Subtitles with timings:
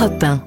[0.00, 0.42] Europe 1.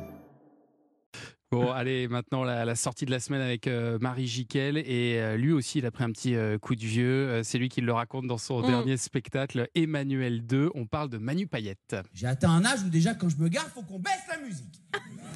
[1.52, 4.80] Bon, allez, maintenant la, la sortie de la semaine avec euh, Marie Jiquel.
[4.80, 7.30] Et euh, lui aussi, il a pris un petit euh, coup de vieux.
[7.30, 8.68] Euh, C'est lui qui le raconte dans son Mm.
[8.68, 10.72] dernier spectacle, Emmanuel 2.
[10.74, 11.96] On parle de Manu Payette.
[12.16, 14.82] J'ai atteint un âge où déjà quand je me gare, faut qu'on baisse la musique.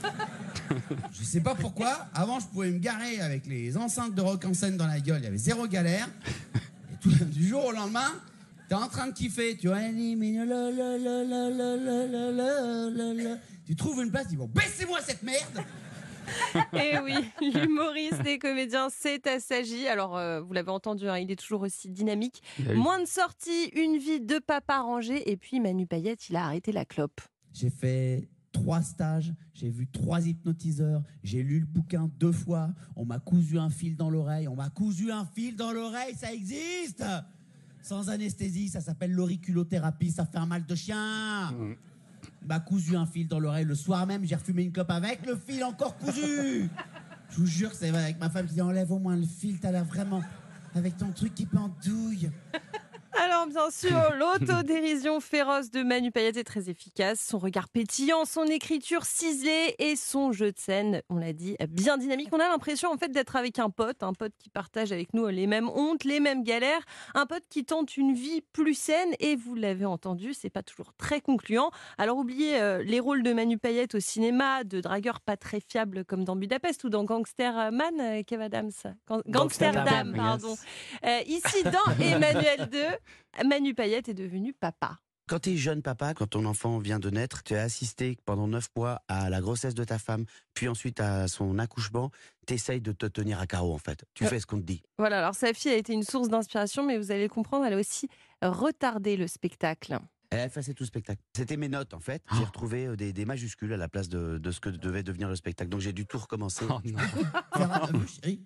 [1.11, 2.07] je sais pas pourquoi.
[2.15, 5.19] Avant, je pouvais me garer avec les enceintes de rock en scène dans la gueule.
[5.21, 6.07] Il y avait zéro galère.
[6.91, 8.11] Et tout, du jour au lendemain,
[8.67, 9.57] t'es en train de kiffer.
[9.57, 9.79] Tu vois,
[13.65, 15.63] tu trouves une place, tu dis bon, baissez-moi cette merde.
[16.73, 19.87] Et Eh oui, l'humoriste et comédien, c'est Assagi.
[19.87, 22.41] Alors, euh, vous l'avez entendu, hein, il est toujours aussi dynamique.
[22.59, 25.29] Eu- Moins de sorties, une vie de papa rangé.
[25.31, 27.21] Et puis, Manu Payette, il a arrêté la clope.
[27.53, 33.05] J'ai fait trois stages, j'ai vu trois hypnotiseurs, j'ai lu le bouquin deux fois, on
[33.05, 37.03] m'a cousu un fil dans l'oreille, on m'a cousu un fil dans l'oreille, ça existe
[37.87, 41.53] Sans anesthésie, ça s'appelle l'auriculothérapie, ça fait un mal de chien.
[41.57, 45.25] On m'a cousu un fil dans l'oreille le soir même, j'ai refumé une clope avec
[45.25, 46.69] le fil encore cousu.
[47.29, 49.57] Je vous jure, c'est vrai, avec ma femme qui dit enlève au moins le fil,
[49.61, 50.21] t'as l'air vraiment
[50.75, 52.29] avec ton truc qui pendouille.
[53.49, 57.19] Bien sûr, l'autodérision féroce de Manu Payette est très efficace.
[57.19, 61.97] Son regard pétillant, son écriture ciselée et son jeu de scène, on l'a dit, bien
[61.97, 62.29] dynamique.
[62.31, 65.27] On a l'impression, en fait, d'être avec un pote, un pote qui partage avec nous
[65.27, 66.81] les mêmes hontes, les mêmes galères,
[67.15, 69.13] un pote qui tente une vie plus saine.
[69.19, 71.71] Et vous l'avez entendu, c'est pas toujours très concluant.
[71.97, 76.05] Alors, oubliez euh, les rôles de Manu Payette au cinéma, de dragueur pas très fiable
[76.05, 78.71] comme dans Budapest ou dans Gangster Man, euh, Kev Adams.
[79.07, 80.55] Gan- Gangsterdam, pardon.
[81.05, 84.99] Euh, ici, dans Emmanuel 2, Manu Payette est devenu papa.
[85.29, 88.47] Quand tu es jeune papa, quand ton enfant vient de naître, tu as assisté pendant
[88.47, 92.11] neuf mois à la grossesse de ta femme, puis ensuite à son accouchement,
[92.45, 94.05] t'essayes de te tenir à carreau en fait.
[94.13, 94.27] Tu Euh.
[94.29, 94.83] fais ce qu'on te dit.
[94.97, 97.73] Voilà, alors sa fille a été une source d'inspiration, mais vous allez le comprendre, elle
[97.73, 98.07] a aussi
[98.41, 99.99] retardé le spectacle.
[100.29, 101.21] Elle effaçait tout le spectacle.
[101.35, 102.21] C'était mes notes en fait.
[102.37, 105.27] J'ai retrouvé euh, des, des majuscules à la place de, de ce que devait devenir
[105.27, 105.69] le spectacle.
[105.69, 106.65] Donc j'ai dû tout recommencer.
[106.69, 106.99] Oh non.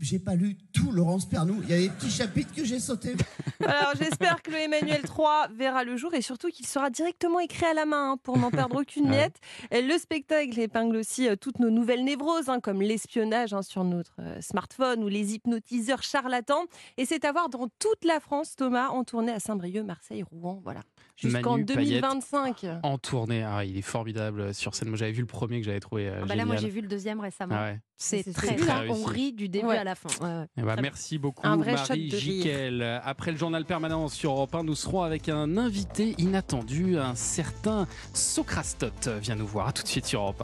[0.00, 1.60] J'ai pas lu tout Laurence Pernou.
[1.64, 3.14] Il y a des petits chapitres que j'ai sautés.
[3.60, 7.64] Alors j'espère que le Emmanuel 3 verra le jour et surtout qu'il sera directement écrit
[7.66, 9.10] à la main hein, pour n'en perdre aucune Ouais.
[9.10, 9.36] miette.
[9.70, 13.84] Et Le spectacle épingle aussi euh, toutes nos nouvelles névroses, hein, comme l'espionnage hein, sur
[13.84, 16.64] notre euh, smartphone ou les hypnotiseurs charlatans.
[16.98, 20.60] Et c'est à voir dans toute la France, Thomas, en tournée à Saint-Brieuc, Marseille, Rouen,
[20.62, 20.80] voilà.
[21.16, 22.02] Jusqu'en Manu Payette.
[22.02, 22.66] 2025.
[22.82, 24.88] En tournée, ah, il est formidable sur scène.
[24.88, 26.82] Moi, j'avais vu le premier que j'avais trouvé euh, Ah bah là, moi, j'ai vu
[26.82, 27.54] le deuxième récemment.
[27.58, 27.80] Ah ouais.
[27.96, 28.90] C'est très très.
[28.90, 29.78] On rit du début Ouais.
[29.78, 30.10] à la fin.
[30.20, 32.10] Ouais, Très merci beaucoup, Marie.
[32.10, 33.00] Jiquel.
[33.04, 37.86] Après le journal permanent sur Europe 1, nous serons avec un invité inattendu, un certain
[38.12, 39.68] Socrastote vient nous voir.
[39.68, 40.34] À tout de suite sur Europe 1.